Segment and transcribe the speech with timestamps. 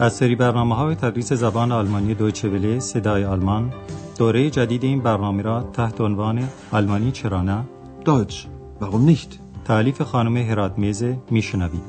[0.00, 3.72] از سری برنامه های تدریس زبان آلمانی دویچه وله صدای آلمان
[4.18, 7.64] دوره جدید این برنامه را تحت عنوان آلمانی چرا نه
[8.04, 8.46] Deutsch,
[8.80, 9.38] warum nicht?
[9.64, 11.82] تعلیف خانم هرات میزه میشنوید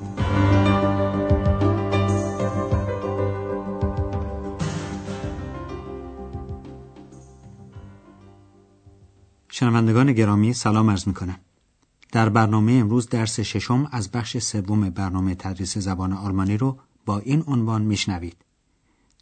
[9.50, 11.39] شنوندگان گرامی سلام عرض می کنم.
[12.12, 17.43] در برنامه امروز درس ششم از بخش سوم برنامه تدریس زبان آلمانی رو با این
[17.47, 18.38] عنوان میشنوید.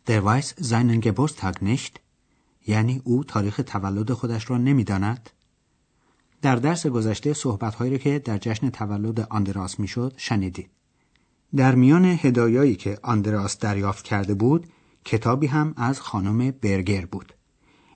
[0.07, 1.93] Der weiß seinen Geburtstag nicht
[2.67, 5.29] یعنی او تاریخ تولد خودش را نمی‌داند.
[6.41, 10.69] در درس گذشته صحبتهایی را که در جشن تولد آندراس می‌شد شنیدید.
[11.55, 14.67] در میان هدایایی که آندراس دریافت کرده بود،
[15.05, 17.33] کتابی هم از خانم برگر بود.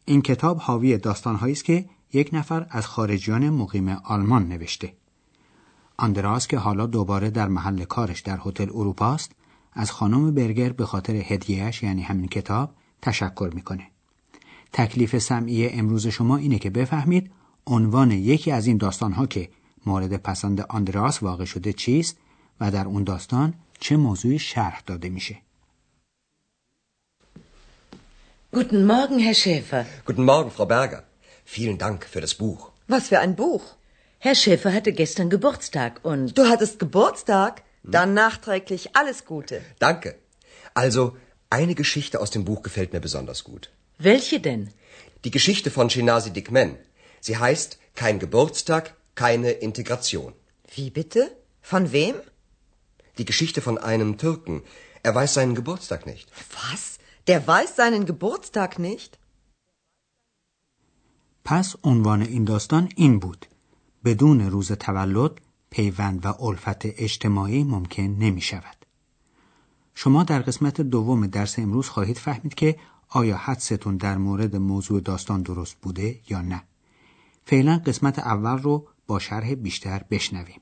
[0.06, 4.94] این کتاب حاوی داستانهایی است که یک نفر از خارجیان مقیم آلمان نوشته.
[5.98, 9.32] آندراس که حالا دوباره در محل کارش در هتل اروپا است،
[9.80, 12.70] از خانم برگر به خاطر هدیهش یعنی همین کتاب
[13.02, 13.88] تشکر می‌کنه.
[14.74, 17.32] تکلیف سمعی امروز شما اینه که بفهمید
[17.68, 19.50] عنوان یکی از این داستانها که
[19.86, 22.18] مورد پسند آندراس واقع شده چیست
[22.62, 25.38] و در اون داستان چه موضوعی شرح داده میشه.
[28.56, 29.86] Guten Morgen, Herr Schäfer.
[30.08, 31.02] Guten Morgen, Frau Berger.
[31.56, 32.62] Vielen Dank für das Buch.
[32.94, 33.64] Was für ein Buch?
[34.26, 36.38] Herr Schäfer hatte gestern Geburtstag und...
[36.38, 37.54] Du hattest Geburtstag?
[37.83, 39.57] Dann nachträglich alles Gute.
[39.79, 40.17] Danke.
[40.75, 41.17] Also,
[41.51, 43.71] eine Geschichte aus dem Buch gefällt mir besonders gut.
[43.99, 44.71] Welche denn?
[45.25, 46.77] Die Geschichte von Shinasi Dikmen.
[47.21, 50.33] Sie heißt Kein Geburtstag, keine Integration.
[50.75, 51.23] Wie bitte?
[51.61, 52.17] Von wem?
[53.19, 54.63] Die Geschichte von einem Türken.
[55.03, 56.27] Er weiß seinen Geburtstag nicht.
[56.63, 56.99] Was?
[57.29, 59.19] Der weiß seinen Geburtstag nicht?
[61.47, 63.47] پس عنوان این داستان این بود
[64.05, 68.86] بدون روز تولد پیوند و الفت اجتماعی ممکن نمی شود.
[69.96, 75.42] شما در قسمت دوم درس امروز خواهید فهمید که آیا حدستون در مورد موضوع داستان
[75.42, 76.64] درست بوده یا نه.
[77.46, 80.62] فعلا قسمت اول رو با شرح بیشتر بشنویم.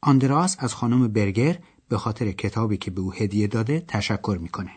[0.00, 4.70] آندراس از خانم برگر به خاطر کتابی که به او هدیه داده تشکر می‌کنه.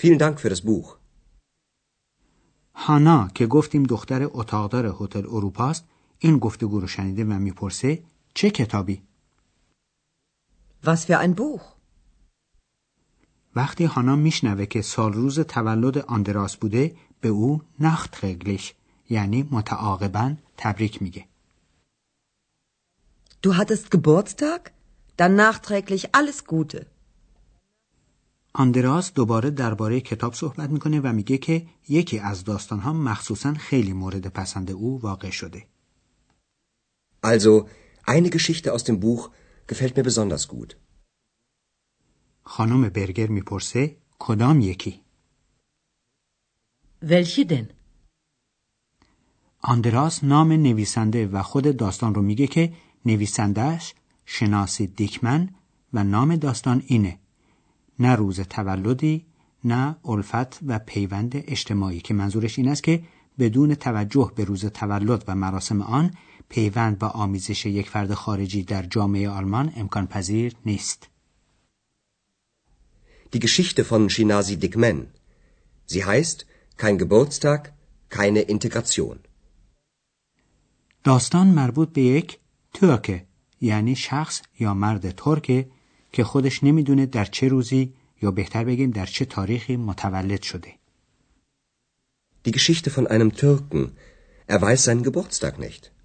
[0.00, 0.98] Vielen Dank für das Buch.
[2.74, 5.84] هانا که گفتیم دختر اتاقدار هتل اروپاست
[6.18, 8.02] این گفتگو رو شنیده و می‌پرسه
[8.34, 9.02] چه کتابی؟
[10.84, 11.62] Was für ein Buch?
[13.56, 18.74] وقتی هانا میشنوه که سال روز تولد آندراس بوده به او نخت رگلش
[19.10, 21.24] یعنی متعاقبا تبریک میگه.
[23.46, 24.62] Du hattest Geburtstag?
[25.18, 26.86] Dann nachträglich alles Gute.
[28.52, 34.26] آندراس دوباره درباره کتاب صحبت می‌کنه و میگه که یکی از داستانها مخصوصا خیلی مورد
[34.26, 35.66] پسند او واقع شده.
[37.20, 37.68] Also,
[38.06, 39.30] eine Geschichte aus dem Buch
[39.66, 40.76] gefällt mir besonders gut.
[42.42, 45.00] خانم برگر می‌پرسه کدام یکی؟
[47.04, 47.66] Welche denn?
[49.62, 52.72] آندراس نام نویسنده و خود داستان رو میگه که
[53.04, 53.94] نویسندهش
[54.26, 55.48] شناسی دیکمن
[55.92, 57.18] و نام داستان اینه
[57.98, 59.26] نه روز تولدی
[59.64, 63.02] نه الفت و پیوند اجتماعی که منظورش این است که
[63.38, 66.10] بدون توجه به روز تولد و مراسم آن
[66.48, 71.08] پیوند و آمیزش یک فرد خارجی در جامعه آلمان امکان پذیر نیست.
[73.32, 74.98] Die Geschichte von Shinasi Dikmen.
[75.92, 76.46] Sie heißt
[76.78, 77.72] Kein Geburtstag,
[78.10, 79.18] keine Integration.
[81.04, 82.38] داستان مربوط به یک
[82.74, 83.26] ترکه
[83.60, 85.68] یعنی شخص یا مرد ترکه
[86.12, 87.92] که خودش نمی‌دونه در چه روزی
[88.22, 90.74] یا بهتر بگیم در چه تاریخی متولد شده.
[92.46, 93.92] Die Geschichte von einem Türken.
[94.46, 95.97] Er weiß seinen Geburtstag nicht.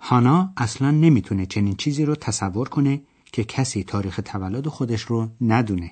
[0.00, 3.02] هانا اصلا نمی‌تونه چنین چیزی رو تصور کنه
[3.32, 5.90] که کسی تاریخ تولد خودش رو ندونه.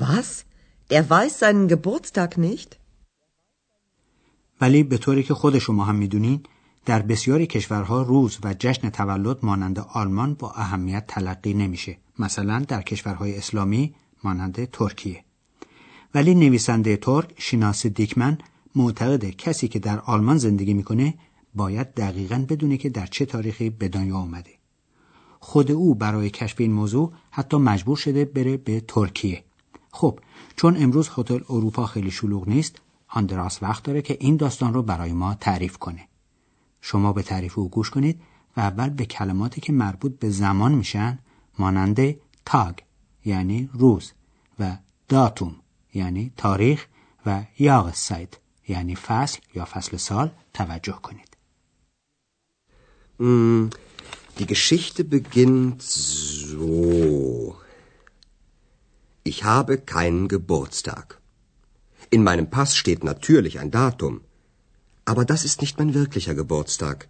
[0.00, 0.44] Was?
[0.90, 2.76] Der weiß seinen Geburtstag nicht?
[4.60, 6.40] ولی به طوری که خود شما هم می‌دونین
[6.86, 11.96] در بسیاری کشورها روز و جشن تولد مانند آلمان با اهمیت تلقی نمیشه.
[12.18, 13.94] مثلا در کشورهای اسلامی
[14.24, 15.24] مانند ترکیه.
[16.14, 18.38] ولی نویسنده ترک شناس دیکمن
[18.74, 21.14] معتقده کسی که در آلمان زندگی می‌کنه
[21.54, 24.50] باید دقیقا بدونه که در چه تاریخی به دنیا آمده.
[25.40, 29.44] خود او برای کشف این موضوع حتی مجبور شده بره به ترکیه.
[29.92, 30.20] خب
[30.56, 32.76] چون امروز هتل اروپا خیلی شلوغ نیست
[33.08, 36.08] آندراس وقت داره که این داستان رو برای ما تعریف کنه.
[36.80, 38.20] شما به تعریف او گوش کنید
[38.56, 41.18] و اول به کلماتی که مربوط به زمان میشن
[41.58, 42.74] مانند تاگ
[43.24, 44.12] یعنی روز
[44.58, 44.76] و
[45.08, 45.56] داتوم
[45.94, 46.86] یعنی تاریخ
[47.26, 48.38] و یاغساید
[48.68, 51.29] یعنی فصل یا فصل سال توجه کنید.
[53.20, 53.68] Mm,
[54.38, 57.56] Die Geschichte beginnt so.
[59.22, 61.20] Ich habe keinen Geburtstag.
[62.08, 64.22] In meinem Pass steht natürlich ein Datum.
[65.04, 67.08] Aber das ist nicht mein wirklicher Geburtstag.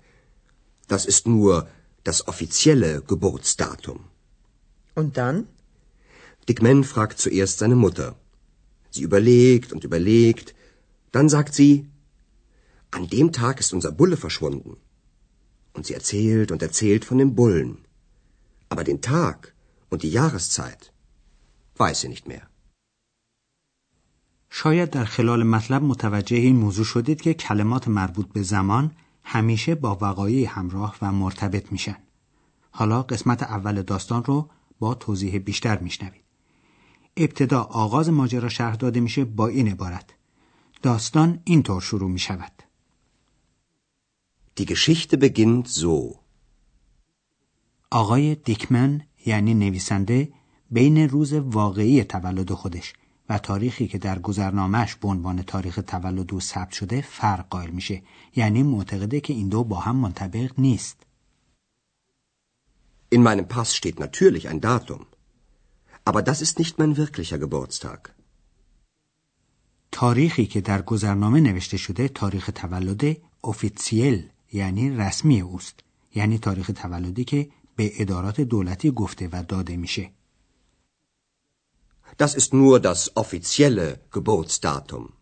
[0.88, 1.68] Das ist nur
[2.02, 4.00] das offizielle Geburtsdatum.
[4.96, 5.46] Und dann?
[6.48, 8.16] Dick Man fragt zuerst seine Mutter.
[8.90, 10.56] Sie überlegt und überlegt.
[11.12, 11.88] Dann sagt sie,
[12.90, 14.76] an dem Tag ist unser Bulle verschwunden.
[15.74, 17.72] Und sie erzählt und erzählt von dem Bullen.
[18.68, 19.54] Aber den Tag
[19.90, 20.82] und die Jahreszeit
[21.76, 22.46] weiß sie nicht mehr.
[24.52, 28.90] شاید در خلال مطلب متوجه این موضوع شدید که کلمات مربوط به زمان
[29.22, 31.96] همیشه با وقایع همراه و مرتبط میشن.
[32.70, 36.24] حالا قسمت اول داستان رو با توضیح بیشتر میشنوید.
[37.16, 40.10] ابتدا آغاز ماجرا شرح داده میشه با این عبارت.
[40.82, 42.52] داستان اینطور شروع می شود.
[44.60, 46.18] Die Geschichte beginnt so.
[47.90, 50.32] آقای دیکمن یعنی نویسنده
[50.70, 52.92] بین روز واقعی تولد خودش
[53.28, 58.02] و تاریخی که در گذرنامهش به عنوان تاریخ تولد او ثبت شده فرق قائل میشه
[58.36, 61.06] یعنی معتقده که این دو با هم منطبق نیست
[63.14, 65.06] In meinem Pass steht natürlich ein Datum.
[66.04, 68.10] Aber das ist nicht mein wirklicher Geburtstag.
[69.92, 75.80] تاریخی که در گذرنامه نوشته شده تاریخ تولد اوفیسیل یعنی رسمی اوست
[76.14, 80.10] یعنی تاریخ تولدی که به ادارات دولتی گفته و داده میشه
[82.18, 85.12] Das ist nur das offizielle Geburtsdatum.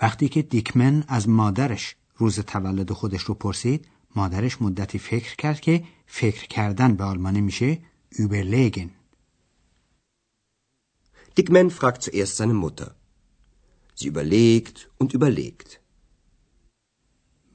[0.00, 5.84] وقتی که دیکمن از مادرش روز تولد خودش رو پرسید مادرش مدتی فکر کرد که
[6.06, 7.78] فکر کردن به آلمانی میشه
[8.14, 8.90] überlegen.
[11.36, 12.94] Dickman fragt zuerst seine Mutter.
[13.94, 15.79] Sie überlegt und überlegt.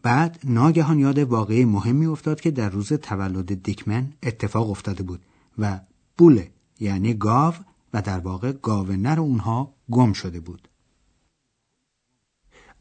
[0.06, 5.22] بعد ناگهان یاد واقعی مهمی افتاد که در روز تولد دیکمن اتفاق افتاده بود
[5.58, 5.80] و
[6.18, 7.54] بوله یعنی گاو
[7.94, 10.70] و در واقع گاو نر اونها گم شده بود.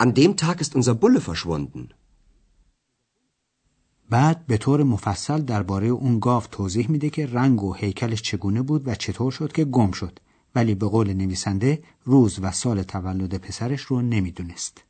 [0.02, 1.94] An dem Tag ist unser Bulle verschwunden.
[4.10, 8.88] بعد به طور مفصل درباره اون گاو توضیح میده که رنگ و هیکلش چگونه بود
[8.88, 10.18] و چطور شد که گم شد
[10.54, 14.84] ولی به قول نویسنده روز و سال تولد پسرش رو نمی‌دونست.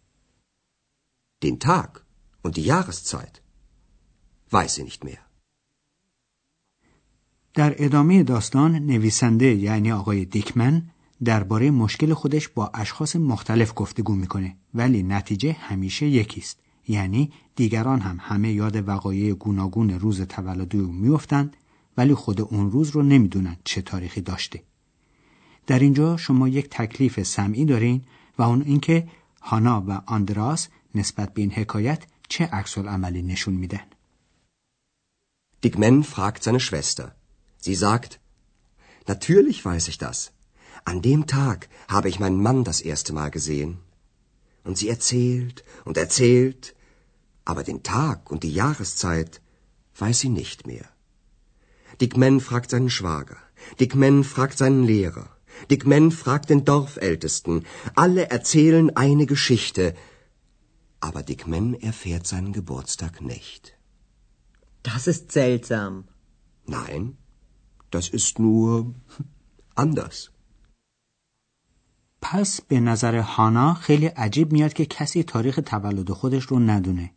[1.45, 2.05] Den Tag
[2.45, 3.35] und die Jahreszeit?
[4.57, 5.23] Weiß sie nicht mehr.
[7.55, 10.83] در ادامه داستان نویسنده یعنی آقای دیکمن
[11.25, 16.61] درباره مشکل خودش با اشخاص مختلف گفتگو می‌کنه ولی نتیجه همیشه یکیست.
[16.89, 21.57] یعنی دیگران هم همه یاد وقایع گوناگون روز تولد او میافتند
[21.97, 24.63] ولی خود اون روز رو نمی‌دونن چه تاریخی داشته.
[25.67, 28.03] در اینجا شما یک تکلیف سمعی دارین
[28.39, 29.09] و اون اینکه
[29.43, 33.86] هانا و آندراس نسبت به این حکایت چه عکس عملی نشون میدن
[35.64, 35.76] Dick
[36.06, 37.16] fragt seine Schwester.
[37.58, 38.20] Sie sagt,
[39.08, 40.32] Natürlich weiß ich das.
[40.86, 43.80] An dem Tag habe ich meinen Mann das erste Mal gesehen.
[44.64, 46.76] Und sie erzählt und erzählt,
[47.44, 49.42] aber den Tag und die Jahreszeit
[49.98, 50.88] weiß sie nicht mehr.
[52.00, 53.38] Dick Man fragt seinen Schwager.
[53.80, 55.28] Dick Man fragt seinen Lehrer.
[55.70, 57.66] Dick Man fragt den Dorfältesten.
[57.96, 59.96] Alle erzählen eine Geschichte,
[61.07, 63.63] aber Dick Man erfährt seinen Geburtstag nicht.
[64.89, 65.93] Das ist seltsam.
[66.77, 67.03] Nein,
[67.95, 68.95] das ist nur
[69.85, 70.31] anders.
[72.27, 77.11] پس به نظر هانا خیلی عجیب میاد که کسی تاریخ تولد خودش رو ندونه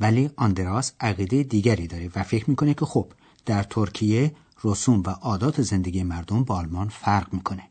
[0.00, 3.12] ولی آندراس عقیده دیگری داره و فکر می‌کنه که خب
[3.46, 4.34] در ترکیه
[4.64, 7.62] رسوم و عادات زندگی مردم با آلمان فرق می‌کنه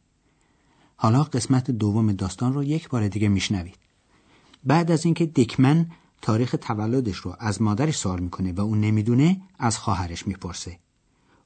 [0.95, 3.82] حالا قسمت دوم داستان رو یک بار دیگه میشنوید
[4.65, 5.91] بعد از اینکه دیکمن
[6.21, 10.79] تاریخ تولدش رو از مادرش سوال می‌کنه و اون نمی‌دونه از خواهرش می‌پرسه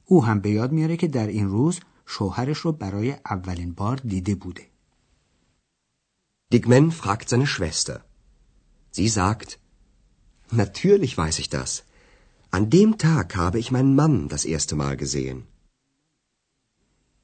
[0.04, 4.34] او هم به یاد میاره که در این روز شوهرش رو برای اولین بار دیده
[4.34, 4.66] بوده
[6.52, 7.96] Man fragt seine Schwester.
[8.96, 9.58] Sie sagt,
[10.62, 11.70] Natürlich weiß ich das.
[12.56, 15.42] An dem Tag habe ich meinen Mann das erste Mal gesehen.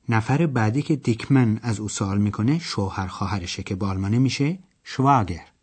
[0.08, 5.53] نفر بعدی که دیکمن از او سوال می‌کنه شوهر خواهرشه که به آلمانی میشه شواگر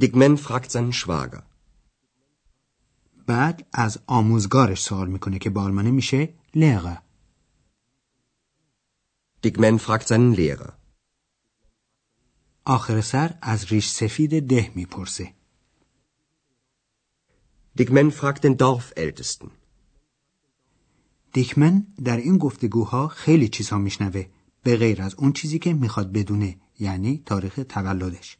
[0.00, 1.42] Man fragt seinen Schwager.
[3.26, 6.34] بعد از آموزگارش سوال می‌کنه که به آلمانی میشه
[9.46, 10.72] Dick Man fragt seinen Lehrer.
[12.64, 15.34] آخر سر از ریش سفید ده می‌پرسه
[17.78, 19.50] Dick Man fragt den Dorfältesten.
[21.32, 24.26] دیکمن در این گفتگوها خیلی چیزها میشنوه
[24.62, 28.38] به غیر از اون چیزی که می‌خواد بدونه یعنی تاریخ تولدش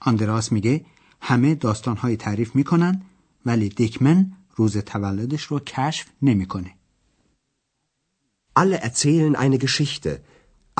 [0.00, 0.84] آندراس میگه
[1.20, 3.02] همه داستانهایی تعریف می‌کنن
[3.46, 6.74] ولی دیکمن روز تولدش رو کشف نمی‌کنه.
[8.58, 10.10] Alle erzählen eine Geschichte,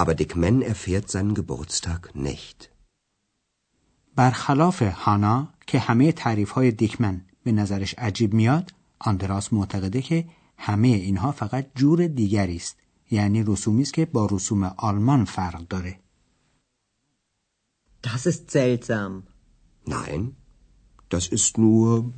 [0.00, 2.68] aber Dick Men erfährt seinen Geburtstag nicht.
[4.16, 10.88] برخلاف هانا که همه تعریف های دیکمن به نظرش عجیب میاد آندراس معتقده که همه
[10.88, 12.76] اینها فقط جور دیگری است
[13.10, 16.00] یعنی رسومی است که با رسوم آلمان فرق داره
[18.02, 19.12] Das ist seltsam.
[19.87, 20.37] Nein,
[21.09, 22.12] das ist nur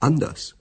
[0.00, 0.54] anders.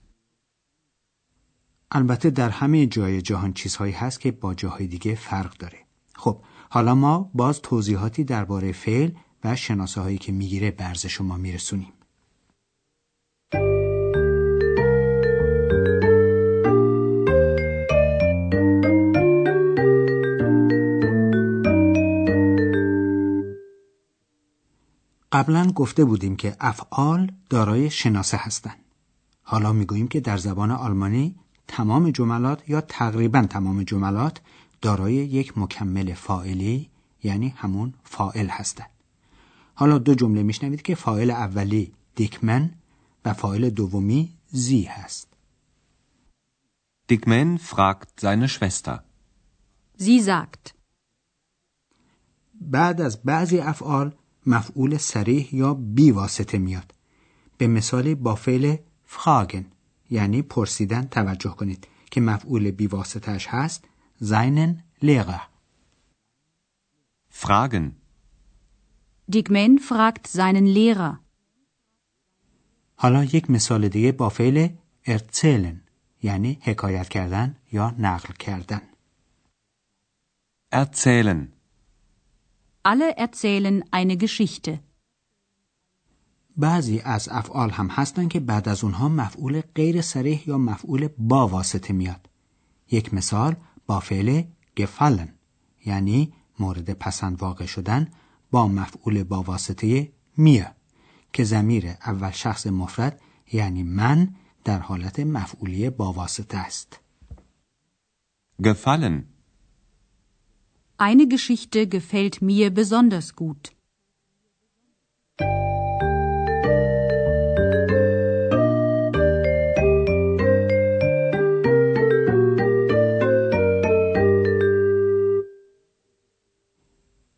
[1.91, 5.79] البته در همه جای جهان چیزهایی هست که با جاهای دیگه فرق داره
[6.15, 9.11] خب حالا ما باز توضیحاتی درباره فعل
[9.43, 11.93] و شناسه هایی که می‌گیره برز شما میرسونیم
[25.35, 28.77] قبلا گفته بودیم که افعال دارای شناسه هستند.
[29.43, 31.35] حالا می‌گوییم که در زبان آلمانی
[31.67, 34.41] تمام جملات یا تقریبا تمام جملات
[34.81, 36.89] دارای یک مکمل فاعلی
[37.23, 38.89] یعنی همون فائل هستند.
[39.73, 42.71] حالا دو جمله میشنوید که فاعل اولی دیکمن
[43.25, 45.27] و فاعل دومی زی هست.
[47.11, 48.97] Dickman fragt seine Schwester.
[49.99, 50.73] Sie sagt.
[52.61, 54.15] بعد از بعضی افعال
[54.45, 56.93] مفعول سریح یا بی واسطه میاد.
[57.57, 58.75] به مثال با فعل
[59.05, 59.65] فراگن
[60.09, 63.83] یعنی پرسیدن توجه کنید که مفعول بی واسطهش هست
[64.19, 65.41] زینن لیغه
[67.41, 67.85] Fragen.
[69.33, 71.19] Dickman fragt seinen Lehrer.
[72.97, 74.69] حالا یک مثال دیگه با فعل
[75.05, 75.81] ارتزلن
[76.23, 78.81] یعنی حکایت کردن یا نقل کردن
[80.75, 81.54] Erzählen.
[82.91, 84.79] Alle erzählen eine Geschichte.
[86.57, 91.47] بعضی از افعال هم هستن که بعد از اونها مفعول غیر سریح یا مفعول با
[91.47, 92.29] واسطه میاد
[92.91, 93.55] یک مثال
[93.87, 94.43] با فعل
[94.79, 95.29] gefallen
[95.85, 98.11] یعنی مورد پسند واقع شدن
[98.51, 100.71] با مفعول با واسطه میه
[101.33, 106.99] که زمیر اول شخص مفرد یعنی من در حالت مفعولی با واسطه است
[108.61, 109.34] Gefallen.
[110.97, 113.71] Eine Geschichte gefällt mir besonders gut.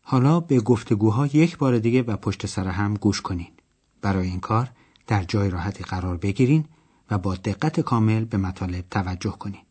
[0.02, 3.52] حالا به گفتگوها یک بار دیگه و پشت سر هم گوش کنین.
[4.02, 4.70] برای این کار
[5.06, 6.64] در جای راحتی قرار بگیرین
[7.10, 9.67] و با دقت کامل به مطالب توجه کنین.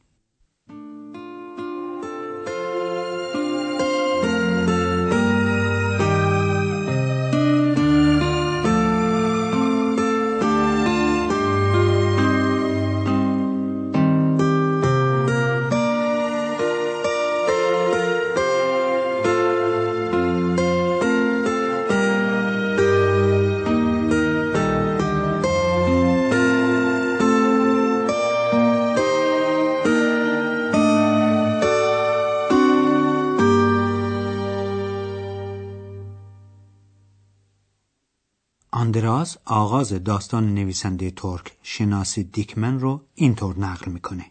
[38.74, 44.24] آندراس آغاز داستان نویسنده ترک شناسی دیکمن رو اینطور نقل میکنه.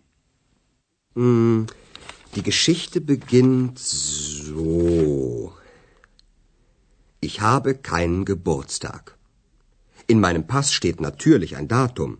[1.15, 1.67] Hm,
[2.35, 5.53] die Geschichte beginnt so.
[7.19, 9.17] Ich habe keinen Geburtstag.
[10.07, 12.17] In meinem Pass steht natürlich ein Datum.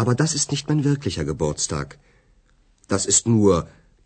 [0.00, 1.98] Aber das ist nicht mein wirklicher Geburtstag.
[2.92, 3.54] Das ist nur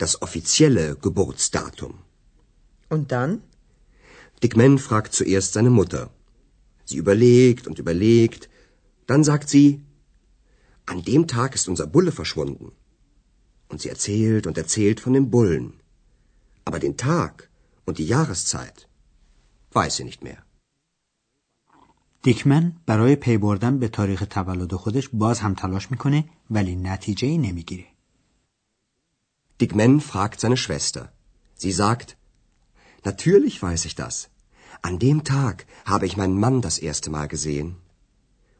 [0.03, 1.95] das offizielle Geburtsdatum.
[2.89, 3.43] Und dann?
[4.43, 6.03] Dick Man fragt zuerst seine Mutter.
[6.85, 8.43] Sie überlegt und überlegt.
[9.07, 9.69] Dann sagt sie,
[10.87, 12.73] an dem Tag ist unser Bulle verschwunden.
[13.71, 15.69] Und sie erzählt und erzählt von dem Bullen.
[16.65, 17.51] Aber den Tag
[17.87, 18.89] und die Jahreszeit
[19.73, 20.43] weiß sie nicht mehr.
[22.23, 27.39] دیکمن برای پی بردن به تاریخ تولد خودش باز هم تلاش میکنه ولی نتیجه ای
[27.39, 27.87] نمیگیره.
[29.61, 31.13] Dick Men fragt seine Schwester.
[31.55, 32.17] Sie sagt,
[33.05, 34.29] natürlich weiß ich das.
[34.88, 37.78] An dem Tag habe ich meinen Mann das erste Mal gesehen.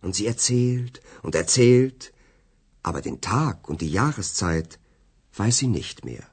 [0.02, 2.14] Und sie erzählt und erzählt,
[2.82, 4.80] aber den Tag und die Jahreszeit
[5.36, 6.26] weiß sie nicht mehr.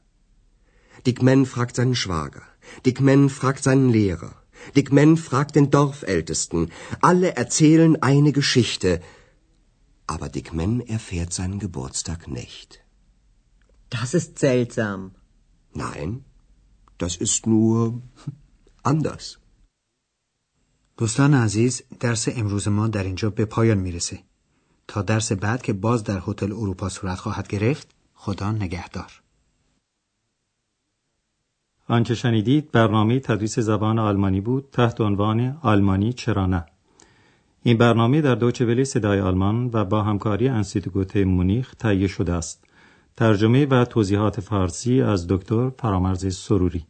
[1.06, 2.42] Dick Men fragt seinen Schwager.
[2.86, 4.34] Dick Men fragt seinen Lehrer.
[4.76, 6.70] Dick Men fragt den Dorfältesten.
[7.00, 9.00] Alle erzählen eine Geschichte,
[10.06, 12.80] aber Dick Men erfährt seinen Geburtstag nicht.
[13.88, 15.16] Das ist seltsam.
[15.72, 16.24] Nein,
[16.98, 18.02] das ist nur
[18.82, 19.39] anders.
[21.00, 24.18] دوستان عزیز درس امروز ما در اینجا به پایان می‌رسه.
[24.88, 29.22] تا درس بعد که باز در هتل اروپا صورت خواهد گرفت خدا نگهدار.
[31.88, 36.66] آنچه شنیدید برنامه تدریس زبان آلمانی بود تحت عنوان آلمانی چرا نه.
[37.62, 42.64] این برنامه در دوچه ولی صدای آلمان و با همکاری انسیتگوت مونیخ تهیه شده است.
[43.16, 46.86] ترجمه و توضیحات فارسی از دکتر فرامرز سروری.